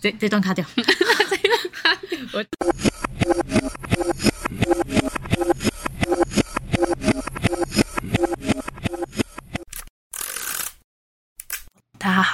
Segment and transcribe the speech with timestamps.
[0.00, 0.64] 这这段卡掉。
[2.32, 2.44] 我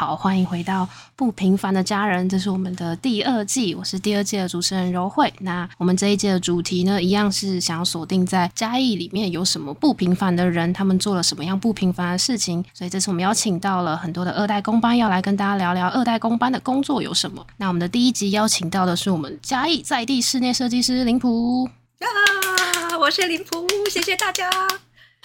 [0.05, 0.87] 好，欢迎回到
[1.17, 5.33] 不平凡的家人，这是我们的第二季，我是第二季的主持人柔慧。
[5.41, 12.63] 那我们这一季的主题呢，一样是想要锁定在嘉义里面有什么不平凡的人，他们做了什么样不平凡的事情。
[12.75, 17.47] 所以这次我们邀请到了很多的二代工班，要来跟大家聊聊二代工班的工作有什么。
[17.57, 21.65] 那我们的第一集邀请到的是我们嘉义在地室内设计师林普，
[22.01, 24.51] 啊，我是林普，谢谢大家。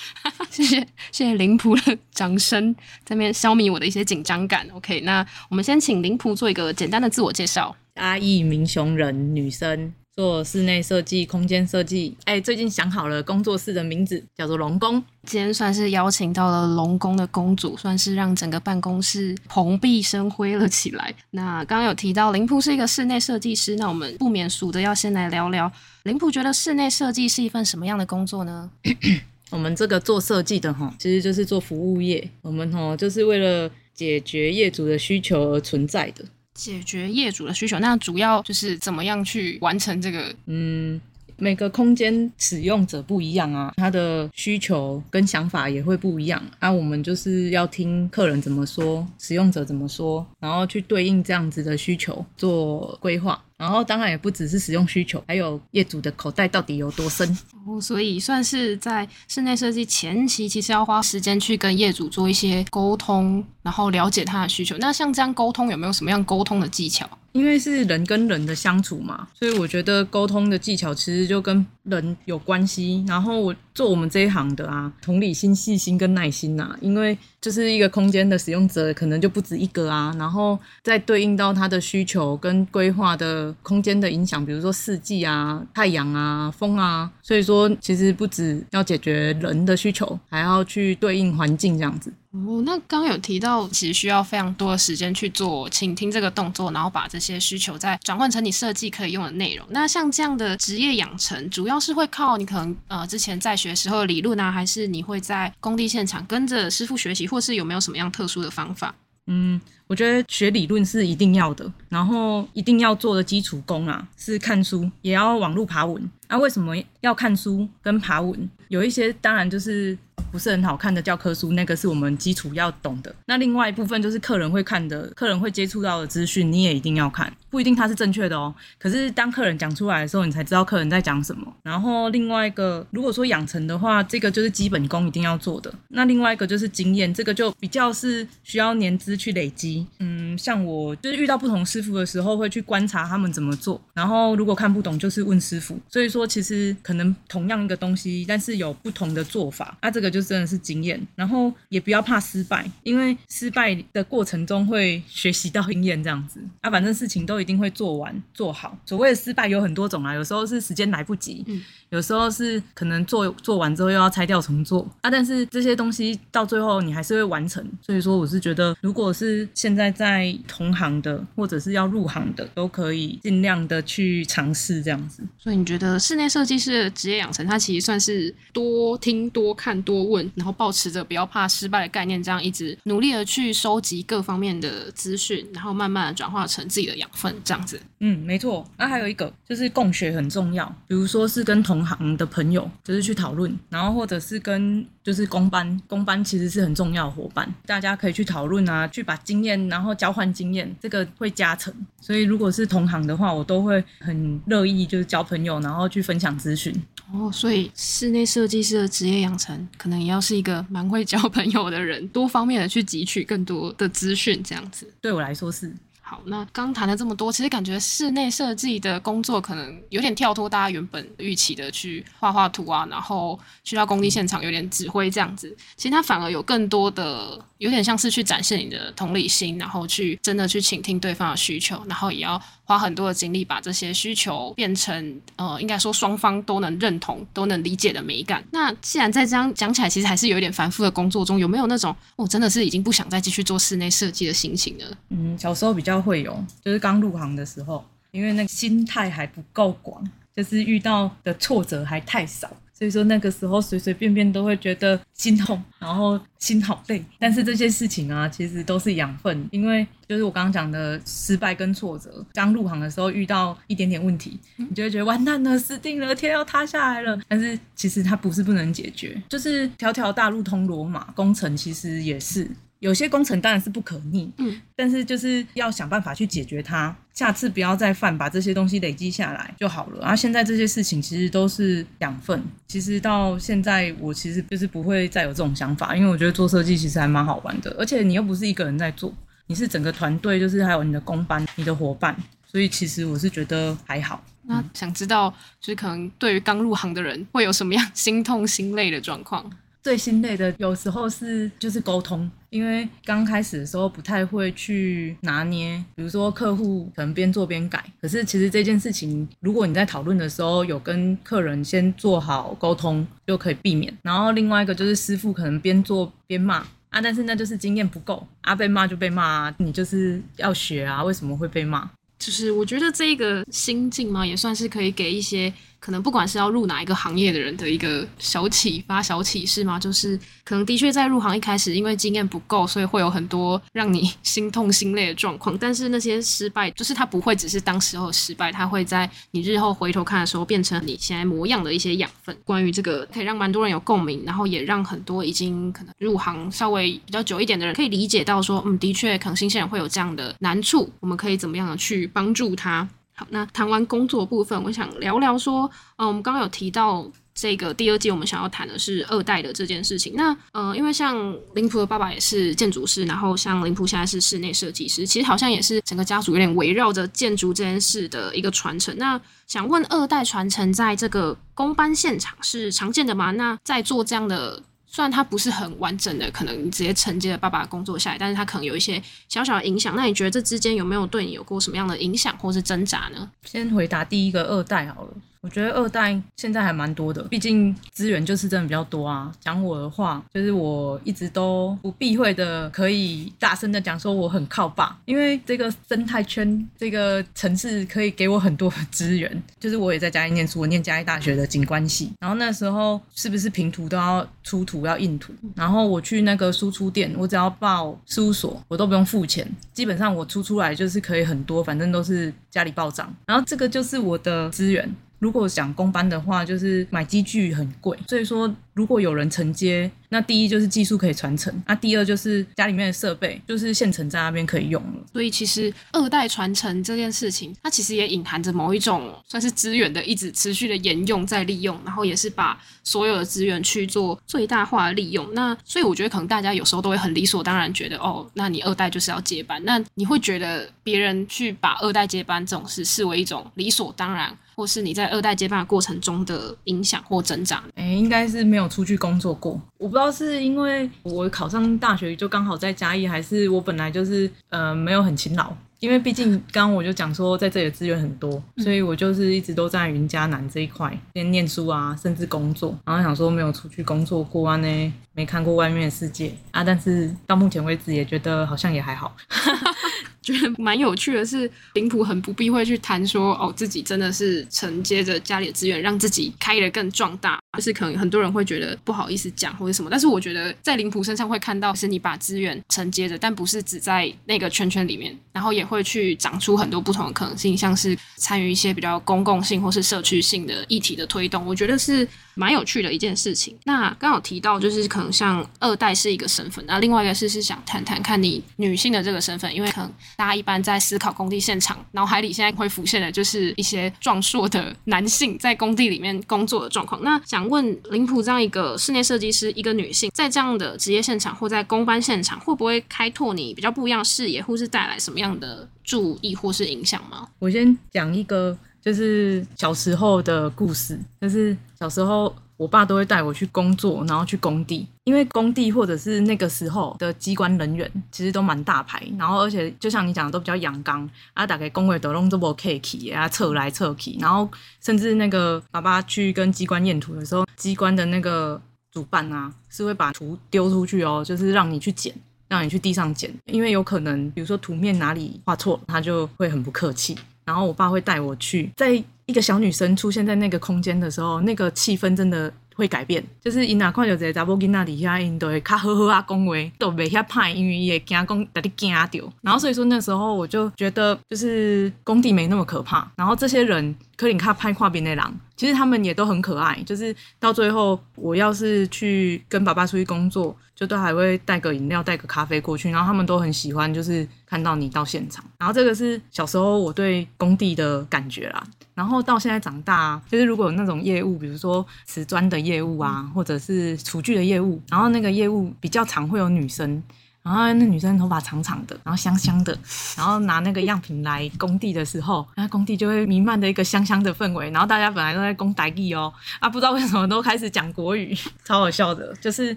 [0.50, 0.80] 谢谢
[1.12, 4.68] 谢谢林普的掌声，在那边消弭我的一些紧张感。
[4.74, 7.76] OK，那我们先请林普做一个简单的自我介绍。
[7.96, 12.16] 阿义民雄人，女生，做室内设计、空间设计。
[12.24, 15.04] 哎，最近想好了工作室的名字，叫做龙宫。
[15.26, 21.14] 今天算是邀请到了龙宫的公主，算是让整个办公室蓬荜生辉了起来。
[21.32, 25.70] 那刚刚有提到林普是一个室内设计师，那我们不免俗的要先来聊聊
[26.04, 28.72] 林普觉得室内设计是一份什么样的工作呢？
[29.50, 32.30] 我们这个做设计的哈，其实就是做服务业。
[32.42, 36.24] 我们哈就是为了解决业主的需求而存在的。
[36.54, 40.34] 解决业主的需求，那主要就是怎么样去完成这个？
[40.48, 41.00] 嗯，
[41.38, 46.44] 每个空间使用者不一样啊，他的需求跟想法也会不一样。
[46.60, 53.42] 啊，我们就是要听客人怎么说，使用者怎么说，然后去对应这样子的需求做规划。
[53.60, 57.38] 然后当然也不只是使用需求，还有业主的口袋到底有多深。
[57.68, 64.78] 哦，所以算是在室内设计前期，其实要花时间去跟业主做一些沟通，然后了解他的需求。
[64.78, 67.06] 那像这样沟通，有没有什么样沟通的技巧？
[67.32, 73.04] 因为是人跟人的相处嘛，所以我觉得沟通的技巧其实就跟人有关系。
[73.08, 92.12] 然后我做我们这一行的啊，同理心、细心跟耐心呐，因为就是一个空间的使用者可能就不止一个啊，然后再对应到他的需求跟规划的空间的影响，比如说四季啊、太阳啊、风啊，所以说其实不止要解决人的需求，还要去对应环境这样子。
[92.32, 99.66] 哦，那刚有提到，其实需要非常多的时间去做倾听这个动作，然后把这些需求再转换成你设计可以用的内容。
[99.72, 108.94] 那像这样的职业养成，主要是会靠你可能呃之前在学时候的理论啊，还是你会在工地现场跟着师傅学习，或是有没有什么样特殊的方法？
[109.32, 116.10] 嗯，我觉得学理论是一定要的，然后一定要做的基础功啊，是看书，也要网络爬文。
[116.28, 118.50] 那为什么要看书跟爬文？
[118.70, 119.98] 有一些当然就是
[120.32, 123.14] 不是很好看的教科书，那个是我们基础要懂的。
[123.26, 128.54] 那另外一部分就是客人会看的，客人会接触到的资讯，你也一定要看，不一定它是正确的哦。
[128.78, 131.52] 可是当客人讲出来的时候，你才知道客人在讲什么。
[131.64, 135.74] 然后另外一个，如果说养成的话，这个就是基本功一定要做的。
[135.90, 139.86] 那另外一个就是经验，这个就比较是需要年资去累积。
[140.00, 145.80] 嗯，像我就是遇到不同师傅的时候，会去观察他们怎么做，然后如果看不懂，就是问师傅。
[145.90, 151.00] 所以说，其实可能同样一个东西，但是有不同的做法，那这个就真的是经验。
[151.16, 158.78] 然后也不要怕失败，因为失败的过程中会学习到经验，这样子啊，反正事情都一定会做完做好。
[158.86, 161.46] 所谓的失败有很多种啊，有时候是时间来不及，
[161.90, 165.10] 有时候是可能做做完之后又要拆掉重做啊。
[165.10, 167.66] 但是这些东西到最后你还是会完成。
[167.82, 175.24] 所以说，我是觉得，如果是现在在同行的，或者是要入行的，都可以尽量的去尝试这样子。
[175.38, 187.80] 所以你觉得室内设计师的职业养成，它其实算是多听、多看、多问，然后保持着不要怕失败的概念，这样一直努力的去收集各方面的资讯，然后慢慢的转化成自己的养分，这样子。
[188.00, 188.66] 嗯，没错。
[188.78, 201.74] 那还有一个就是共学很重要，比如说是跟同行的朋友，就是去讨论，然后或者是跟就是公班，公班其实是很重要的伙伴，大家可以去讨论啊，去把经验然后交换经验，这个会加成。
[202.00, 206.74] 所以如果是同行的话，我都会很乐意就是交朋友，然后去分享资讯。
[207.12, 214.88] 哦，所以室内设计师的职业养成，可能也要是一个蛮会交朋友的人，多方面的去汲取更多的资讯，这样子。
[215.02, 215.76] 对我来说是。
[216.10, 225.56] 好，那刚谈了这么多，其实感觉室内设计的工作可能有点跳脱大家原本预期的去画画图啊，然后去到工地现场有点指挥这样子。
[225.76, 238.44] 其实它反而有更多的，有点像是去展现你的同理心，然后去真的去倾听对方的需求，然后也要花很多的精力把这些需求变成呃，应该说双方都能认同、都能理解的美感。
[238.52, 244.86] 那既然在这样讲起来，其实还是有一点繁复的工作中，有没有那种我真的是已经不想再继续做室内设计的心情呢？
[245.10, 246.00] 嗯，小时候比较。
[246.00, 250.02] 会有，就是刚入行的时候，因为那个心态还不够广，
[250.34, 257.04] 就是遇到的挫折还太少，所以说那个时候随随便便都会觉得心痛，然后心好累。
[257.20, 262.26] 但是这些事情啊，其实都是养分，因为就是我刚刚讲的失败跟挫折。
[262.34, 267.20] 刚入行的时候遇到一点点问题，你就会觉得完蛋了，死定了，天要塌下来了。
[267.28, 272.50] 但是其实它不是不能解决，就是条条大路通罗马，工程其实也是。
[272.80, 280.00] 有些工程当然是不可逆，嗯，但是就是要想办法去解决它，下次不要再犯，把这些东西累积下来就好了。
[280.02, 289.14] 然后现在这些事情其实都是养分，其实到现在我其实就是不会再有这种想法，因为我觉得做设计其实还蛮好玩的，而且你又不是一个人在做，
[289.48, 292.16] 你是整个团队，就是还有你的工班、你的伙伴，
[292.50, 294.24] 所以其实我是觉得还好。
[294.44, 295.30] 那想知道，
[295.60, 299.52] 就是可能对于刚入行的人会有什么样心痛心累的状况？
[299.84, 313.96] 最心累的有时候是就是沟通，因为刚开始的时候不太会去拿捏，比如说客户可能边做边改，可是其实这件事情如果你在讨论的时候有跟客人先做好沟通，就可以避免。
[314.02, 316.58] 然后另外一个就是师傅可能边做边骂
[316.90, 321.90] 啊，但是那就是经验不够啊，被骂就被骂，你就是要学啊，为什么会被骂？
[322.18, 325.54] 就是我觉得这个心境嘛，也算是可以给一些。
[325.80, 335.58] 可能不管是要入哪一个行业的人的一个小启发、小启示嘛，就是可能的确在入行一开始，因为经验不够，所以会有很多让你心痛心累的状况。
[335.58, 342.36] 但是那些失败，就是它不会只是当时候失败，它会在你日后回头看的时候，变成你现在模样的一些养分。
[342.44, 352.88] 关于这个，可以让蛮多人有共鸣，然后也让很多已经可能入行稍微比较久一点的人，可以理解到说，嗯，的确，可能新鲜人会有这样的难处，我们可以怎么样的去帮助他。
[353.20, 360.14] 好，那谈完工作部分，我想聊聊说，嗯，我们刚刚有提到这个第二季，我们想要谈的是二代的这件事情。
[360.16, 368.98] 那，呃，因为像林普的爸爸也是建筑师，然后像林普现在是室内设计师，其实好像也是整个家族有点围绕着建筑这件事的一个传承。
[368.98, 373.32] 那想问，二代传承在这个工班现场是常见的吗？
[373.32, 374.64] 那在做这样的。
[374.92, 379.96] 虽然它不是很完整的，可能你直接承接了爸爸的工作下来，但是它可能有一些小小的影响。
[379.96, 383.30] 那你觉得这之间有没有对你有过什么样的影响或是挣扎呢？
[383.46, 385.14] 先回答第一个二代好了。
[385.42, 389.32] 我觉得二代现在还蛮多的，毕竟资源就是真的比较多啊。
[389.40, 399.42] 讲我的话，就是我一直都不避讳的，可以大声的讲说我很靠爸，因为这个生态圈、这个城市可以给我很多资源。
[399.60, 414.94] 就是我也在嘉义念书，我念嘉义大学的景观系，然后那时候是不是平图都要出图要印图，然后我去那个输出店，我只要报事务所，我都不用付钱，基本上我出出来就是可以很多，反正都是家里报账，然后这个就是我的资源。
[415.20, 419.92] 如果讲公班的话，就是买机具很贵，所以说如果有人承接。
[420.12, 424.94] 那第一就是技术可以传承，那第二就是家里面的设备就是现成在那边可以用了。
[425.14, 435.32] 所以其实二代传承这件事情，它其实也隐含着某一种算是资源的一直持续的沿用再利用，然后也是把所有的资源去做最大化利用。
[435.36, 447.64] 那所以我觉得可能大家有时候都会很理所当然觉得，哦，那你二代就是要接班，那你会觉得别人去把二代接班这种事视为一种理所当然，或是你在二代接班的过程中的影响或增长？
[447.76, 450.00] 哎，应该是没有出去工作过，我不。
[450.00, 455.54] 不知道是因为我考上大学就刚好在嘉义，还是我本来就是呃没有很勤劳。
[455.80, 462.78] 因为毕竟刚刚我就讲说在这里的资源很多，所以我就是一直都在云嘉南这一块边念书啊，甚至工作。
[462.86, 466.64] 然后想说没有出去工作过啊呢，没看过外面的世界啊。
[466.64, 469.16] 但是到目前为止也觉得好像也还好。
[470.34, 477.40] 觉得蛮有趣的是，林普很不避讳去谈说，哦，自己真的是承接着家里的资源，让自己开得更壮大。
[477.58, 491.46] 就是可能很多人会觉得不好意思讲或者什么，但是我觉得在林普身上会看到，是你把资源承接着，但不是只在那个圈圈里面，然后也会去长出很多不同的可能性，像是参与一些比较公共性或是社区性的议题的推动。
[491.46, 492.08] 我觉得是。
[492.40, 493.54] 蛮有趣的一件事情。
[493.66, 507.04] 那刚好提到，就是可能像二代是一个身份，那另外一个是是想谈谈看你女性的这个身份，因为可能大家一般在思考工地现场，脑海里现在会浮现的就是一些壮硕的男性在工地里面工作的状况。
[507.04, 517.28] 那想问林普这样一个室内设计师，一个女性在这样的职业现场或在工班现场，会不会开拓你比较不一样的视野，或是带来什么样的注意或是影响吗？
[517.40, 518.58] 我先讲一个。
[518.90, 534.50] 就是小时候的故事，就是小时候我爸都会带我去工作，然后去工地，因为工地或者是那个时候的机关人员其实都蛮大牌，然后而且就像你讲的都比较阳刚，啊，大概工位都弄这么 K K 啊，测来测去，然后
[534.84, 538.60] 甚至那个爸爸去跟机关验图的时候，机关的那个
[538.92, 542.12] 主办啊是会把图丢出去哦，就是让你去捡，
[542.48, 547.16] 让你去地上捡，因为有可能比如说图面哪里画错，他就会很不客气。
[547.50, 548.92] 然后我爸会带我去，在
[549.26, 552.54] 一个小女生出现在那个空间的时候，那个气氛真的。
[552.80, 559.34] 会改变，就是因若看到一个查某囡仔伫遐，因都会较好好啊讲话，都袂遐怕，因为伊会惊讲把你惊着。
[559.42, 563.12] 然后所以说那时候我就觉得，就是工地没那么可怕。
[563.18, 566.78] 然后这些人，可能看拍跨边的狼，其实他们也都很可爱。
[566.86, 572.92] 就是到最后，我要是去跟爸爸出去工作，就都还会带个饮料、带个咖啡过去。
[572.92, 575.42] 然后他们都很喜欢，就是看到你到现场。
[575.58, 578.62] 然后这个是小时候我对工地的感觉啦。
[578.94, 587.02] 然后到现在长大，就是如果有那种业务，比如说瓷砖的业务啊，或者是厨具的业务，然后那个业务比较常会有女生。
[587.50, 589.76] 然后那女生头发长长的，然后香香的，
[590.16, 594.70] 然后拿那个样品来工地的时候，那工地就会弥漫的一个香香的氛围。
[594.70, 599.34] 然后大家本来都在工台地哦，啊，不知道为什么都开始讲国语，超好笑的。
[599.42, 599.76] 就是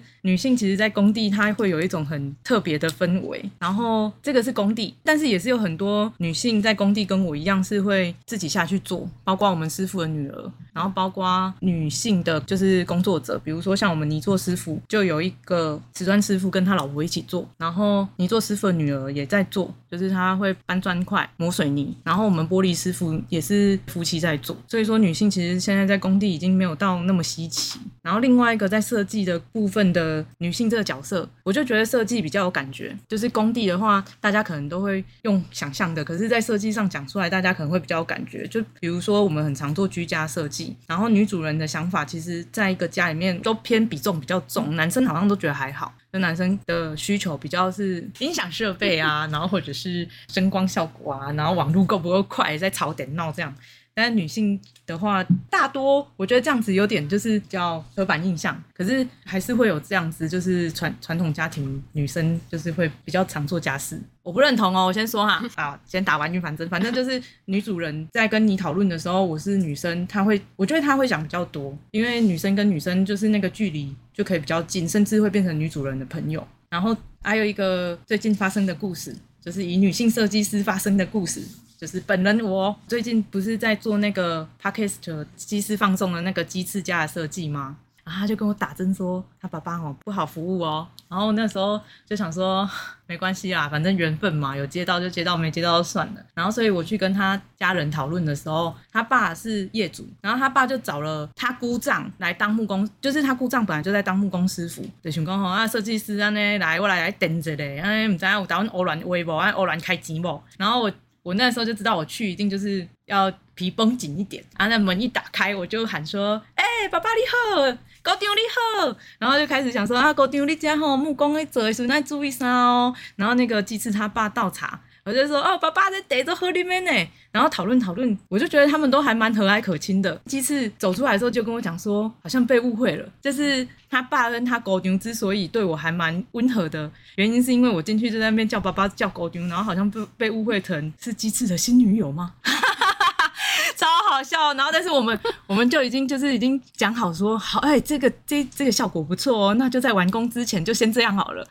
[0.21, 3.43] 女性其实，在工地她会有一种很特别的氛围。
[3.57, 17.49] 然后这个是工地，但是也是有很多女性在工地跟我一样是会自己下去做，包括我们师傅的女儿，然后包括女性的就是工作者，比如说像我们泥做师傅，就有一个瓷砖师傅跟他老婆一起做。
[17.63, 21.95] 然后你做师傅的女儿也在做，就是他会搬砖块、磨水泥。
[22.03, 27.79] 然后我们玻璃师傅也是夫妻在做，所以说女性其实现在在工地已经没有到那么稀奇。
[28.01, 32.97] 然后另外一个在设计的部分的女性这个角色，我就觉得设计比较有感觉。
[33.07, 38.47] 就是工地的话，大家可能都会用想象的，可是，在设计上讲出来，大家可能会比较有感觉。
[38.47, 45.93] 就比如说我们很常做居家设计，然后女主人的想法，其实在一个家里面都偏比重比较重，男生好像都觉得还好。
[46.11, 53.53] 那男生的需求比较是音响设备啊，然后或者是是声光效果啊，然后网络够不够快，在吵点闹这样。
[53.95, 64.01] 但是女性的话，大多我觉得这样子有点就是叫刻板印象，可是还是会有这样子，就是传传统家庭女生就是会比较常做家事。
[64.23, 76.43] 我不认同哦，我先说哈，啊，先打完预防针，反正就是女主人在跟你讨论的时候，我是女生，她会，我觉得她会想比较多，因为女生跟女生就是那个距离就可以比较近，甚至会变成女主人的朋友。
[76.71, 81.43] 然后还有一个最近发生的故事，就是以女性设计师发生的故事。
[81.77, 87.77] 就是本人我最近不是在做那个 podcast 机师放送的那个鸡翅架的设计吗？
[88.03, 90.87] 然后他就跟我打针说他爸爸哦不好服务哦。
[91.07, 92.67] 然后那时候就想说
[93.05, 96.21] 没关系啦，反正缘分嘛，有接到就接到，没接到就算了。
[96.33, 110.41] 然后所以我去跟他家人讨论的时候，他爸是业主，然后他爸就找了他姑丈来当木工，就是他姑丈本来就在当木工师傅，就想讲吼啊设计师安呢来我来来等着嘞，哎唔知有打算欧兰微博，欧兰开钱不？
[110.57, 110.91] 然后我。
[111.23, 118.41] 我那时候就知道我去一定就是要皮绷紧一点，啊那门一打开，我就喊说：“哎，爸爸你好，高长你
[118.85, 124.81] 好。”然后就开始想说：“啊，高长你家吼木工在做所以那注意啥哦。”然后那个鸡翅他爸倒茶。
[125.05, 126.91] 我就说哦，爸爸在逮着河里面呢，
[127.29, 130.17] 然后讨论讨论，我就觉得他们都还蛮和蔼可亲的。
[130.25, 142.31] 鸡翅走出来的时候就跟我讲说，好像被误会了，就是他爸跟他狗牛之所以对我还蛮温和的原因，是因为我进去就在那边叫爸爸叫狗牛，然后好像被被误会成是鸡翅的新女友吗？
[143.75, 144.53] 超好笑。
[144.53, 151.45] 然后但是我们我们就已经就是已经讲好说好，哎，这个这这个效果不错哦，那就在完工之前就先这样好了。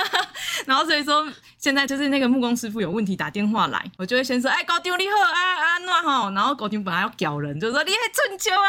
[0.66, 1.26] 然后所以说。
[1.62, 8.66] 现在就是那个木工师傅有问题打电话来，我就会先说，哎，高丢你好，啊啊那吼，然后高丢本来要屌人，就说你还春秋啊，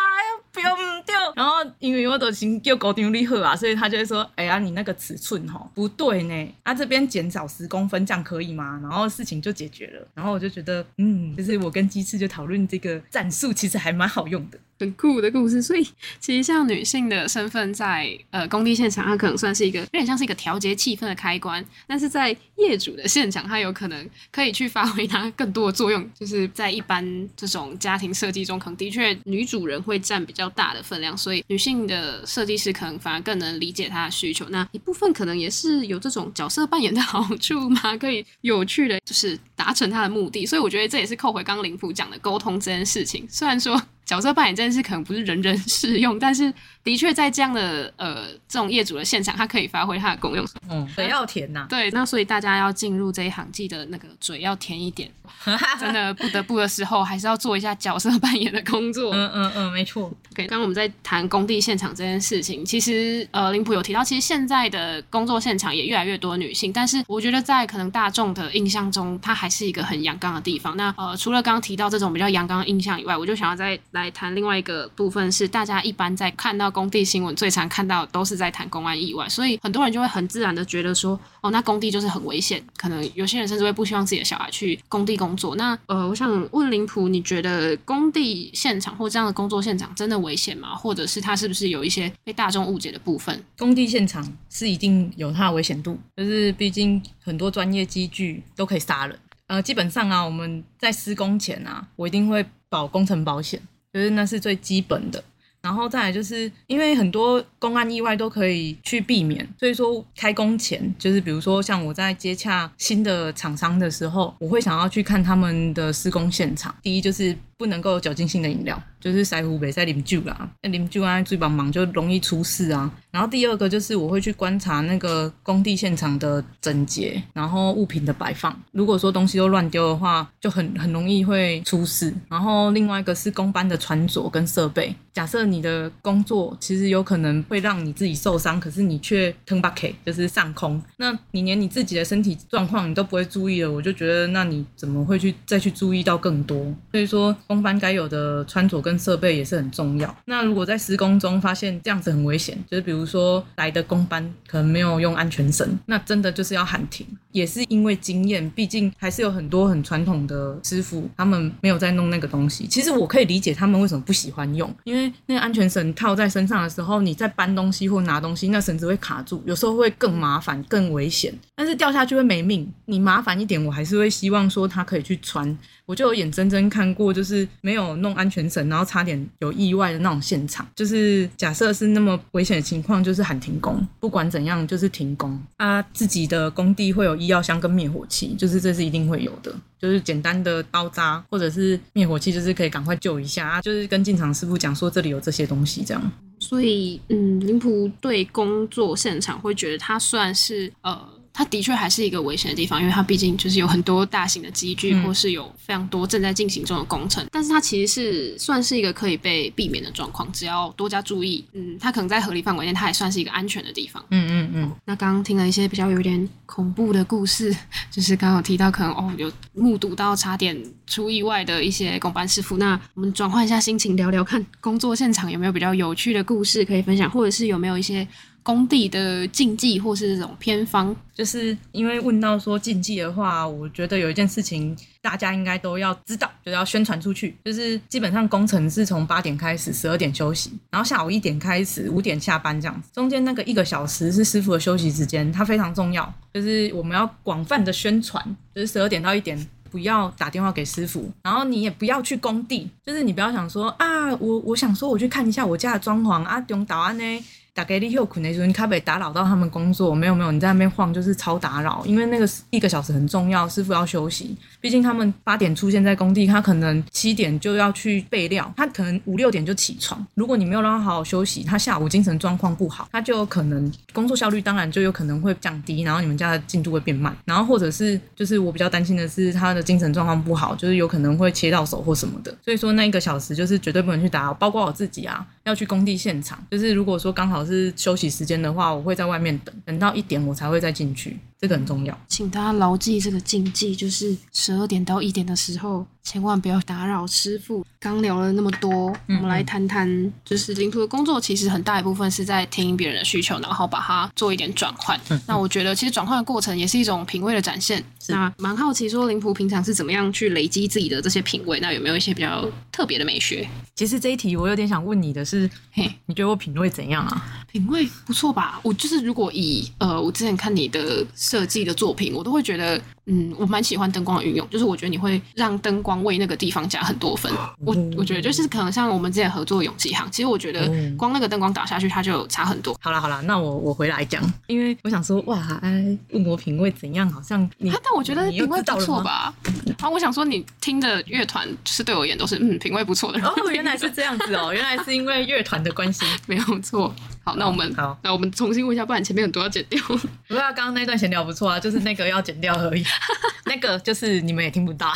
[0.52, 1.16] 不要唔对。
[1.36, 8.80] 然后因为我都先叫高丢你好啊，所以他就会说，哎呀，你那个尺寸哈不对呢， 啊这边减少十公分，这样可以吗？
[8.84, 10.08] 然后事情就解决了。
[10.14, 14.60] 然后我就觉得，嗯，就是我跟鸡翅就讨论这个战术，其实还蛮好用的。
[14.84, 15.88] 很酷的故事，所以
[16.20, 26.08] 其实像女性的身份在呃工地现场，它可能算是一个有点像是一个调节气氛的开关，但是在业主的现场，它有可能可以去发挥它更多的作用。
[26.14, 34.46] 就是在一般这种家庭设计中，可能的确女主人会占比较大的分量，所以女性的设计师可能反而更能理解她的需求。
[34.50, 40.46] 那一部分可能也是有这种角色扮演的好处嘛，可以有趣的，就是达成她的目的。
[40.46, 43.26] 所以我觉得这也是扣回刚林普讲的沟通这件事情。
[43.30, 43.82] 虽然说。
[44.06, 50.46] 角色扮演这件事可能不是人人适用，但是的确在这样的呃这种业主的现场，它可以发挥它的功用。
[50.70, 51.66] 嗯，嘴要甜呐。
[51.70, 55.10] 对，那所以大家要进入这一行，记得那个嘴要甜一点。
[55.80, 59.14] 真的不得不的时候，还是要做一下角色扮演的工作。
[59.14, 60.12] 嗯嗯嗯，没错。
[60.34, 70.76] OK，刚刚我们在谈工地现场这件事情，其实呃林普有提到，其实现在的工作现场也越来越多女性，但是我觉得在可能大众的印象中，它还是一个很阳刚的地方。
[70.76, 85.56] 那呃除了刚刚提到这种比较阳刚的印象以外，我就想要在来谈另外一个部分，是大家一般在看到工地新闻最常看到都是在谈公安意外，所以很多人就会很自然的觉得说，哦，那工地就是很危险，可能有些人甚至会不希望自己的小孩去工地工作。
[85.56, 90.76] 那呃，我想问林普，你觉得工地现场或这样的工作现场真的危险吗？
[90.76, 93.44] 或者是它是不是有一些被大众误解的部分？
[93.58, 99.20] 工地现场是一定有它的危险度，就是毕竟很多专业机具都可以杀人。
[99.48, 103.62] 呃，基本上啊，我们在施工前啊，我一定会保工程保险，
[103.94, 105.24] 就是那是最基本的。
[105.62, 116.76] 然后再来就是因为很多公安意外都可以去避免，所以说开工前，就是比如说像我在接洽新的厂商的时候，我会想要去看他们的施工现场。
[116.84, 122.92] 第一就是不能够有酒精性的饮料，就是塞湖北塞啉酒啦，那啉酒啊最帮忙就容易出事啊。
[123.12, 128.58] 然后第二个就是我会去观察那个工地现场的整洁，然后物品的摆放。
[128.72, 132.12] 如果说东西都乱丢的话，就很很容易会出事。
[132.28, 146.74] 然后另外一个是工班的穿着跟设备，假设你的工作其实有可能会让你自己受伤，可是你却 turn back 就是上空，那你连你自己的身体状况你都不会注意了，我就觉得那你怎么会去再去注意到更多？
[146.92, 150.16] 所以说工班该有的穿着跟设备也是很重要。
[150.26, 157.06] 那如果在施工中发现这样子很危险，就是比如说来的工班可能没有用安全绳，那真的就是要喊停。
[157.32, 162.68] 也是因为经验，毕竟还是有很多很传统的师傅，他们没有在弄那个东西。
[162.68, 171.34] 其实我可以理解他们为什么不喜欢用，因为那个安全绳套在身上的时候，你在搬东西或拿东西，那绳子会卡住，有时候会更麻烦、更危险。
[171.56, 175.58] 但是掉下去会没命，你麻烦一点，我还是会希望说他可以去穿。
[175.86, 180.66] 我就有眼睁睁看过，就是没有弄安全绳，然后差点有意外的那种现场。
[180.76, 185.82] 就是假设是那么危险的情况，就是喊停工，不管怎样就是停工啊。
[185.94, 189.54] 自己的工地会有医药箱跟灭火器，就是这是一定会有的。
[189.78, 193.62] 就是简单的包扎或者是灭火器，就是可以赶快救一下啊。
[193.62, 196.12] 就是跟进场师傅讲说这里有这些东西这样。
[196.40, 201.10] 所以，嗯，林普对工作现场会觉得它算是呃。
[201.34, 207.26] 它的确还是一个危险的地方，因为它毕竟就是有很多大型的机具，或是有非常多正在进行中的工程。
[207.32, 214.04] 但是它其实是算是一个可以被避免的状况，只要多加注意，嗯，它可能在合理范围内，它也算是一个安全的地方。
[214.12, 214.72] 嗯嗯嗯。
[214.86, 217.56] 那刚刚听了一些比较有点恐怖的故事，
[217.90, 222.58] 就是刚刚有提到可能哦有目睹到差点出意外的一些工班师傅。
[222.58, 228.08] 那我们转换一下心情，聊聊看工作现场有没有比较有趣的故事可以分享，或者是有没有一些。
[228.44, 237.36] 工地的禁忌或是这种偏方，就是因为问到说禁忌的话，我觉得有一件事情大家应该都要知道，就是要宣传出去。
[237.46, 242.90] 就是基本上工程是从八点开始，十二点休息，然后下午一点开始，五点下班这样子。
[242.94, 246.14] 中间那个一个小时是师傅的休息时间，它非常重要。
[246.34, 257.24] 就是我们要广泛的宣传，就是十二点到一点不要打电话给师傅，然后你也不要去工地，就是你不要想说啊，我我想说我去看一下我家的装潢啊，中岛安呢。
[257.54, 259.94] 打给你休困的时候，你可不可以打扰到他们工作？
[259.94, 264.36] 没有没有，你在那边晃就是超打扰，因为那个一个小时很重要，师傅要休息。
[264.64, 270.04] 毕竟他们八点出现在工地，他可能七点就要去备料，他可能五六点就起床。
[270.16, 277.16] 如果你没有让他好好休息，他下午精神状况不好，他就有可能工作效率当然就有可能会降低，然后你们家的进度会变慢。
[277.26, 282.36] 然后或者是就是我比较担心的是他的精神状况不好，就是有可能会切到手或什么的。
[282.44, 287.44] 所以说那一个小时就是绝对不能去打扰，包括我自己啊，要去工地现场，就是如果说刚好。
[287.44, 295.86] 是休息时间的话，我会在外面等，等到一点我才会再进去，这个很重要，请大家牢记这个禁忌，就是十二点到一点的时候。
[296.04, 297.66] 千万不要打扰师傅。
[297.80, 305.00] 刚聊了那么多，我们来谈谈，就是领图的工作，其实很大一部分是在听别人的需求，然后把它做一点转换。
[305.28, 307.84] 那我觉得，其实转换的过程也是一种品味的展现。
[308.08, 311.60] 那蛮好奇，说林普平常是怎么样去累积自己的这些品味？
[311.60, 313.48] 那有没有一些比较特别的美学？
[313.76, 317.46] 其实这一题我有点想问你的是，嘿，你觉得我品味怎样啊？
[317.52, 318.60] 品味不错吧？
[318.64, 322.82] 我就是如果以呃，我之前看你的设计的作品，我都会觉得。
[323.06, 327.32] 嗯，我蛮喜欢灯光的运用，就是我觉得你会让灯光为那个地方加很多分。
[327.60, 332.78] 我我觉得就是可能像我们之前合作永吉行，其实我觉得光那个灯光打下去，它就差很多。
[332.82, 339.34] 好了好了，那我我回来讲，因为我想说，哇，哎，问我品味怎样，好像你，但我觉得品味不错吧。
[339.80, 343.20] 啊，我想说你听的乐团是对我而言都是嗯品味不错的。
[343.28, 346.94] 哦，原来是这样子哦，原来是因为乐团的关系， 没有错。
[347.24, 349.82] 好，那我们好，那我们重新问一下，不然前面很多要剪掉。
[349.88, 352.84] 不过刚刚那段闲聊不错啊，就是那个要剪掉而已，
[353.46, 354.92] 那个就是你们也听不到。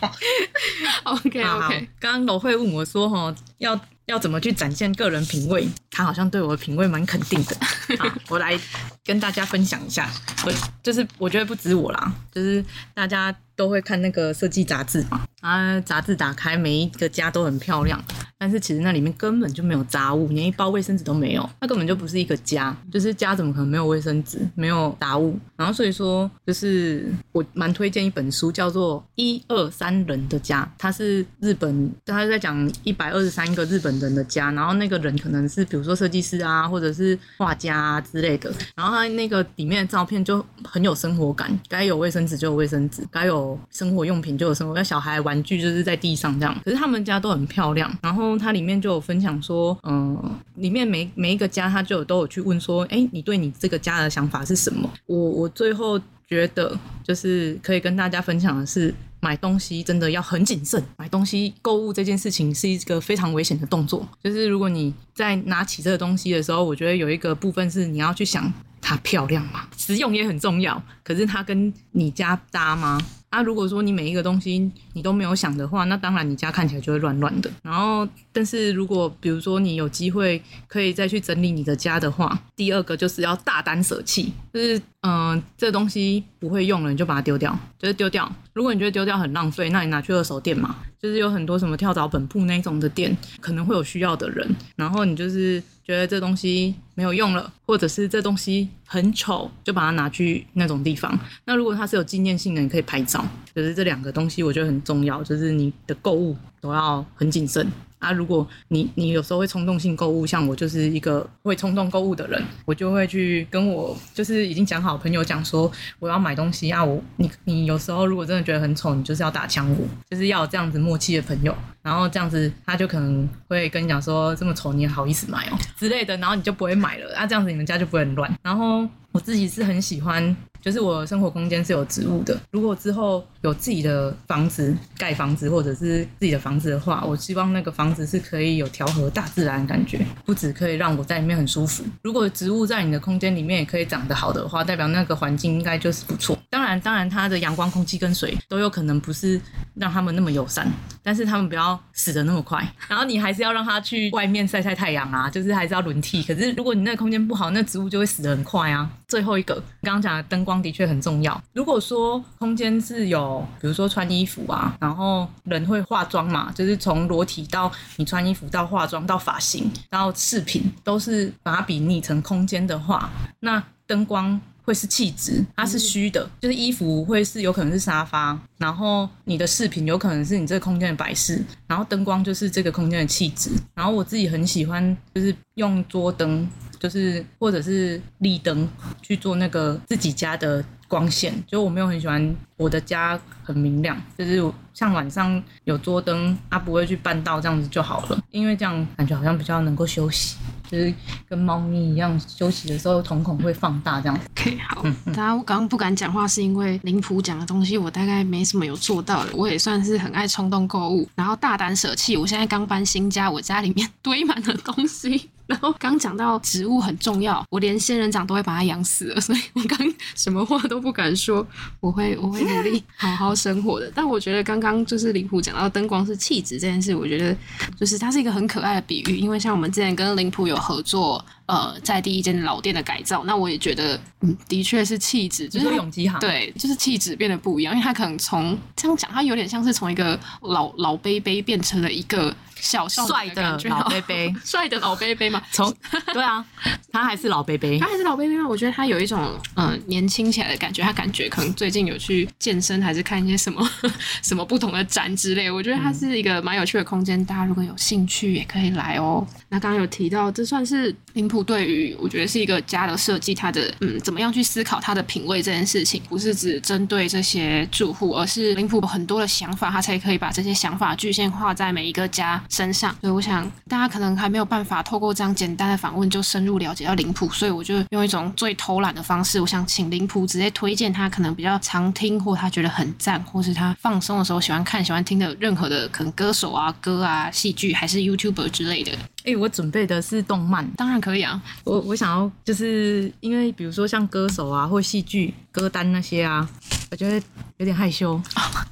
[1.04, 5.66] OK OK，刚刚楼会问我说，哈，要要怎么去展现个人品味？
[5.96, 7.56] 他好像对我的品味蛮肯定的。
[8.28, 8.58] 我来
[9.02, 10.10] 跟大家分享一下，
[10.44, 17.98] 我就是我觉得不止我啦，就是大家都会看那个设计杂志嘛，啊，杂志打开每一个家都很漂亮，
[18.36, 22.76] 但是其实那里面根本就没有杂物，连一包卫生纸都没有，那根本就不是一个家。
[22.92, 25.38] 就是家怎么可能没有卫生纸、没有杂物？
[25.56, 46.54] 然后所以说，就是我蛮推荐一本书，叫做《一二三人的家》，它是日本，他是在讲一百二十三个日本人的家，然后那个人可能是比如说设计师啊，或者是画家啊之类的，然后他那个里面的照片就很有生活感，该有卫生纸就有卫生纸，该有生活用品就有生活，那小孩玩具就是在地上这样。
[46.64, 50.18] 可是他们家都很漂亮，然后它里面就有分享说，嗯，
[50.56, 54.90] 里面每每一个家他就有都有去问说，哎，你对你这个家的想法是什么？
[55.06, 58.92] 我我最后觉得就是可以跟大家分享的是。
[59.26, 64.08] 买东西真的要很谨慎，买东西购物这件事情是一个非常危险的动作。
[64.22, 69.66] 就是如果你在拿起这个东西的时候，我觉得有一个部分是你要去想它漂亮吗？
[69.76, 73.00] 实用也很重要，可是它跟你家搭吗？
[73.28, 77.50] 啊如果说你每一个东西你都没有想的话，那当然你家看起来就会乱乱的。
[77.62, 88.30] 然后，但是如果比如说你有机会可以再去整理你的家的话，第二个就是要大胆舍弃，就是嗯，这东西不会用了你就把它丢掉，就是丢掉。
[88.52, 94.48] 如果你觉得丢掉很浪费，那你拿去二手店嘛，就是有很多什么跳蚤本铺那种的店，可能会有需要的人。
[94.76, 101.18] 然后你就是觉得这东西没有用了，或者是这东西很丑，就把它拿去那种地方。
[101.44, 103.24] 那如果它是有纪念性的，你可以拍照。
[103.54, 107.66] 就是这两个东西，我觉得很重要，就是你的购物都要很谨慎。
[108.06, 128.32] 啊，如果你你有时候会冲动性购物，像我就是一个会冲动购物的人，我就会去跟我就是已经讲好朋友讲说我要买东西啊，我你你有时候如果真的觉得很丑，你就是要打枪我，就是要这样子默契的朋友，然后这样子他就可能会跟你讲说这么丑你也好意思买哦之类的，然后你就不会买了啊，这样子你们家就不会很乱。
[128.42, 130.36] 然后我自己是很喜欢。
[130.58, 132.36] 就是我生活空间是有植物的。
[132.50, 141.84] 如果之后有自己的房子盖房子，或者是自己的房子的话，我希望那个房子是可以有调和大自然的感觉，不止可以让我在里面很舒服。
[142.02, 146.36] 如果植物在你的空间里面也可以长得好的话，代表那个环境应该就是不错。
[146.50, 149.40] 当然，当然它的阳光、空气跟水都有可能不是
[149.76, 150.68] 让他们那么友善，
[151.00, 152.66] 但是他们不要死的那么快。
[152.88, 156.24] 然后你还是要让它去外面晒晒太阳啊，就是还是要轮替。
[156.24, 158.90] 可是如果你那个空间不好，那植物就会死的很快啊。
[159.08, 160.56] 最后一个，刚刚讲的灯光。
[160.66, 161.40] 的确很重要。
[161.52, 173.08] 如果说空间是有，比如说穿衣服啊，然后人会化妆嘛，就是从裸体到你穿衣服到化妆到发型到饰品，都是把它比拟成空间的话，
[173.40, 183.50] 那灯光会是气质，它是虚的，就是衣服会是有可能是沙发，然后你的饰品有可能是你这个空间的摆饰，然后灯光就是这个空间的气质。
[183.74, 186.48] 然后我自己很喜欢，就是用桌灯。
[186.78, 188.68] 就是或者是立灯
[189.02, 200.36] 去做那个自己家的光线，就我没有很喜欢我的家很明亮，就是像晚上有桌灯，啊不会去绊到这样子就好了，因为这样感觉好像比较能够休息，
[200.70, 200.92] 就是
[201.28, 204.18] 跟猫咪一样休息的时候瞳孔会放大这样。
[204.30, 212.16] OK，好，大家我刚刚不敢讲话是因为林普讲的东西我大概没什么有做到的，我也算是很爱冲动购物，然后大胆舍弃。
[212.16, 215.30] 我现在刚搬新家，我家里面 堆满了东西。
[215.46, 219.78] 然后刚讲到植物很重要，我连仙人掌都会把它养死了，所以我刚
[220.14, 221.46] 什么话都不敢说。
[221.80, 223.90] 我会我会努力 好好生活的。
[223.94, 227.36] 但我觉得刚刚就是林普讲到灯光是气质这件事，我觉得
[227.78, 231.24] 就是它是一个很可爱的比喻，因为像我们之前跟林普有合作。
[231.46, 242.34] 呃，在第一间老店的改造，那我也觉得，嗯，的确是气质，就是永吉行，对，就是气质变得不一样，因为他可能从这样讲，他有点像是从一个老老杯杯变成了一个
[242.66, 245.72] 小帅的老杯杯，帅的老杯杯嘛，从
[246.12, 246.44] 对啊，
[246.92, 248.46] 他还是老杯杯， 他还是老杯杯吗？
[248.48, 253.66] 我觉得他有一种嗯年轻起来的感觉，他感觉可能最近有去健身，还是看一些什么
[254.22, 259.26] 什么不同的展之类，我觉得他是一个蛮有趣的空间，大家如果有兴趣也可以来哦。
[259.48, 261.46] 那刚刚有提到，这算是林普。
[261.46, 272.96] 对于我觉得是一个家的设计，他的嗯，怎么样去思考他的品味这件事情，不是只针对这些住户，而是林普很多的想法，他才可以把这些想法具现化在每一个家身上。
[273.00, 288.92] 所以我想大家可能还没有办法透过这样简单的访问就深入了解到林普，所以我就用一种最偷懒的方式，我想请林普直接推荐他可能比较常听或他觉得很赞，或是他放松的时候喜欢看、喜欢听的任何的可能歌手啊、歌啊、戏剧还是 YouTuber 之类的。
[289.26, 291.42] 哎，我准备的是动漫，当然可以啊。
[291.64, 296.48] 我我想要就是因为比如说像歌手啊或戏剧歌单那些啊，
[296.92, 297.20] 我觉得
[297.56, 298.20] 有点害羞，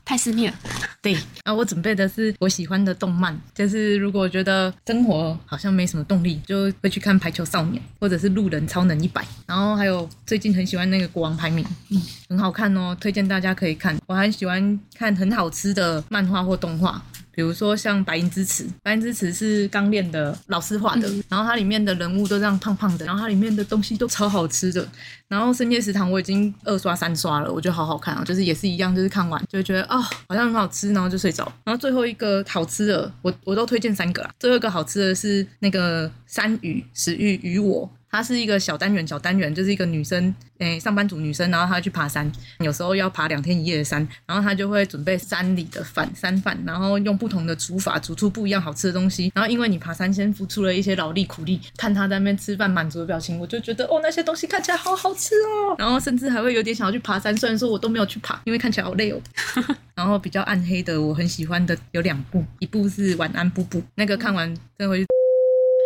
[0.04, 0.54] 太私密了。
[1.02, 13.98] 对，啊，我准备的是我喜欢的动漫，就是如果觉得生活好像没什么动力，就会去看《排球少年》或者是《路人超能一百》，然后还有最近很喜欢那个《国王排名》，嗯，很好看哦，推荐大家可以看。
[14.06, 17.02] 我很喜欢看很好吃的漫画或动画。
[17.34, 24.86] 比如说像《白银之池》，《白银之池》是刚练的老师画的，然后它里面的人物都这样胖胖的，然后它里面的东西都超好吃的。
[25.28, 31.50] 然后《深夜食堂》我已经二刷三刷了，我觉得好好看啊，就是也是一样，就是看完就觉得哦，好像很好吃，然后就睡着。
[31.64, 34.30] 然后最后一个好吃的，我我都推荐三个啦。
[34.38, 37.90] 最后一个好吃的是那个山芋食欲与我。
[38.14, 49.32] 它是一个小单元，小单元就是一个女生，诶，上班族女生，然后她去爬山，有时候要爬两天一夜的山，然后她就会准备山里的饭，山饭，然后用不同的煮法煮出不一样好吃的东西。
[49.34, 55.74] 然后因为你爬山先付出了一些劳力苦力，看她在那边吃饭满足的表情，我就觉得哦，那些东西看起来好好吃哦。
[55.76, 59.20] 然后甚至还会有点想要去爬山，虽然说我都没有去爬，因为看起来好累哦。
[59.96, 64.48] 然后比较暗黑的，我很喜欢的有两部，一部是晚安布布，那个看完
[64.78, 65.04] 真的会。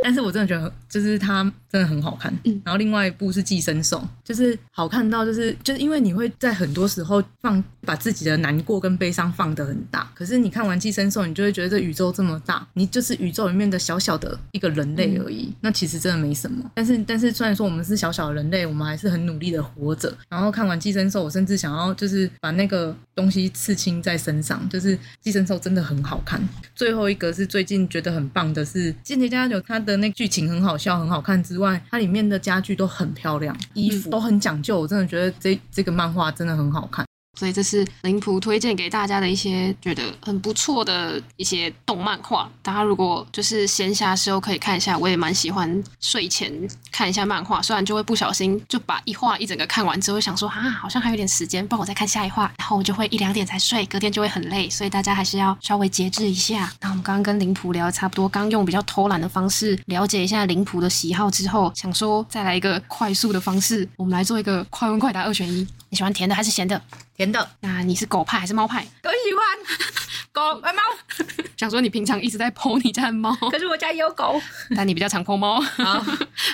[0.01, 2.33] 但是我真的觉得，就是它真的很好看。
[2.44, 15.52] 嗯，然后另外一部是《寄生兽》，就是好看到就是就是因为你会在很多时候放把自己的难过跟悲伤放得很大，可是你看完《寄生兽》，你就会觉得这宇宙这么大，你就是宇宙里面的小小的一个人类而已。
[15.61, 16.70] 那其实真的没什么。
[16.74, 20.14] 但是但是虽然说我们是小小的人类，我们还是很努力的活着。
[20.28, 26.40] 然后看完《寄生兽》，我甚至想要就是把那个东西刺青在身上，就是《寄生兽》真的很好看。
[26.74, 29.78] 最后一个是最近觉得很棒的是《间谍加加酒》，它。
[29.88, 34.81] 的那剧情很好笑、很好看之外，它里面的家具都很漂亮，衣服都很讲究。
[34.81, 37.08] 我真的觉得这这个漫画真的很好看。
[37.38, 46.53] 所以这是林普推荐给大家的一些觉得很不错的一些动漫画，大家如果就是闲暇时候可以看一下，我也蛮喜欢睡前
[46.90, 56.72] 看一下漫画，虽然就会不小心就把一画一整个看完之后想说啊，好像还有点时间，帮我再看下一画，然后我就会一两点才睡，隔天就会很累，所以大家还是要稍微节制一下。
[56.81, 66.81] 那我们刚刚跟林普聊差不多，刚用比较偷懒的方式了解一下林普的喜好之后，想说再来一个快速的方式，我们来做一个快问快答二选一，你喜欢甜的还是咸的？
[67.16, 68.87] 甜的，那你是狗派还是猫派？
[69.03, 69.79] 都喜欢
[70.33, 70.83] 狗呃猫。
[71.57, 74.40] 想说你平常一直在剖你家的猫，可是我家也有狗，
[74.77, 75.61] 但你比较常剖猫。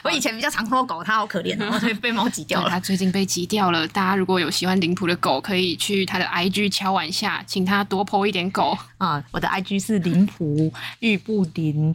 [0.02, 2.70] 我以前比较常剖狗，它好可怜哦，所以被猫挤掉了。
[2.70, 3.86] 它最近被挤掉了。
[3.88, 9.22] 大家如果有喜欢灵普的狗，可以去他的 IG 敲碗下，请他多剖一点狗啊。
[9.30, 11.94] 我的 IG 是灵普玉布灵，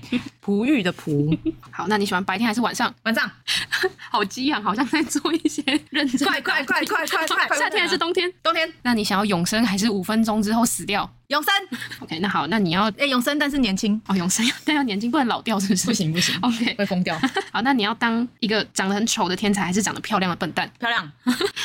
[0.50, 1.38] 璞玉的璞。
[1.70, 2.92] 好，那你喜欢白天还是晚上？
[3.04, 3.30] 晚上。
[4.10, 6.28] 好激昂，好像在做一些认真。
[6.28, 7.58] 快快快快快快！
[7.58, 8.32] 夏天还是冬天？
[8.42, 8.68] 冬天。
[8.82, 11.08] 那你想要永生还是五分钟之后死掉？
[11.28, 11.54] 永生。
[12.00, 15.86] OK，那好，那你要哎永生，但是年轻哦，永生 但要年轻，不能老掉，是不是？
[15.86, 16.36] 不行不行。
[16.42, 17.16] OK，会疯掉。
[17.52, 20.68] 好，那你要当一个长得很丑的天才，还是长得漂亮的笨蛋？
[20.80, 21.12] 漂亮。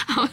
[0.07, 0.29] 好，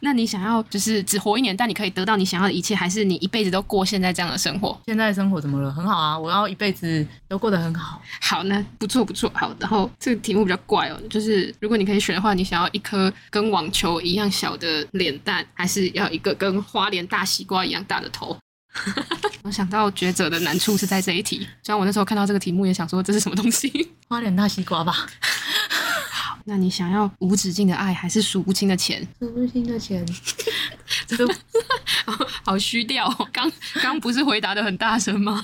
[0.00, 4.80] 那你想要就是只活一年，但你可以得到你想要的一切，还是你一辈子都过现在这样的生活？
[4.86, 5.70] 现在的生活怎么了？
[5.70, 8.02] 很好啊，我要一辈子都过得很好。
[8.20, 9.30] 好，那不错不错。
[9.34, 18.36] 好，然后这个题目比较怪哦，就是如果你可以选的话，你想要一颗跟网球一样小的脸蛋，还是要一个跟花莲大西瓜一样大的头？
[19.42, 21.38] 我想到抉择的难处是在这一题。
[21.62, 23.90] 虽然我那时候看到这个题目，也想说这是什么东西？
[24.08, 24.92] 花莲大西瓜吧。
[26.10, 29.06] 好，那你想要无止境的爱，还是数不清的钱？
[29.18, 30.06] 数不清的钱，
[31.08, 31.34] 这个
[32.44, 33.08] 好虚掉。
[33.32, 33.50] 刚
[33.82, 35.42] 刚不是回答的很大声吗？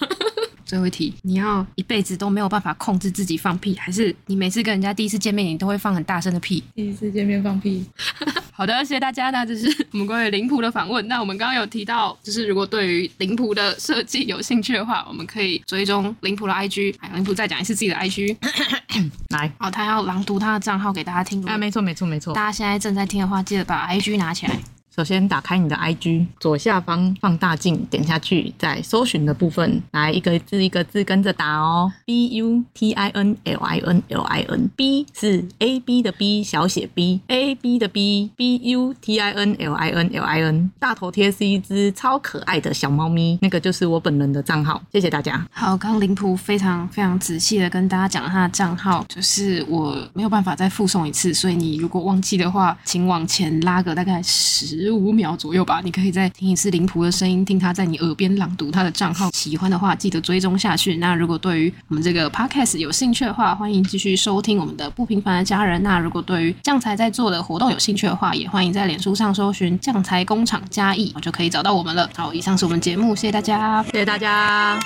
[0.65, 6.63] 最后一题，你要一辈子都没有办法控制自己放屁，还是你每次跟人家第一次见面，你都会放很大声的屁？
[6.75, 7.85] 第一次见面放屁。
[8.53, 9.31] 好的，谢谢大家。
[9.31, 11.07] 那这是我们关于灵谱的访问。
[11.09, 16.95] 那我们刚刚有提到，就是如果对于灵谱的设计有兴趣的话，我们可以追踪灵谱的 IG。
[17.01, 18.37] 哎，灵谱再讲一次自己的 IG。
[19.31, 21.45] 来，好，他要朗读他的账号给大家听。
[21.47, 22.33] 哎，没错，没错，没错。
[22.33, 24.57] 大家现在正在听的话，记得把 IG 拿起来。
[24.95, 31.93] 首先打开你的 IG，左下方放大镜点下去，在搜寻的部分来一个字一个字跟着打哦。
[32.05, 36.45] B U T I N L I N L I N，B 是 A B 的 B
[36.45, 40.71] 小写 B，A B 的 B，B U T I N L I N L I N。
[40.79, 44.81] 大头贴是一只超可爱的小猫咪，那个就是我本人的账号。
[44.93, 45.45] 谢谢大家。
[45.51, 54.84] 好，刚刚林普非常非常仔细的跟大家讲了他的账号，就是我没有办法再附送一次，所以你如果忘记的话，请往前拉个大概十。
[54.85, 59.31] 十五秒左右吧，你可以再听一次灵仆的声音，听他在你耳边朗读他的账号。
[59.31, 60.97] 喜欢的话，记得追踪下去。
[60.97, 65.83] 那如果对于我们这个 podcast 有兴趣的话，欢迎继续收听我们的不平凡的家人。
[65.83, 72.07] 那如果对于酱才在做的活动有兴趣的话，也欢迎在脸书上搜寻酱才工厂嘉义，就可以找到我们了。
[72.15, 74.79] 好，以上是我们节目，谢谢大家，谢谢大家。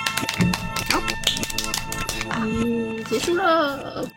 [0.89, 1.01] 好，
[2.39, 4.07] 嗯，结束了。